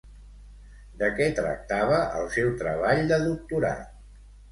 [1.01, 3.93] De què tractava el seu treball de doctorat?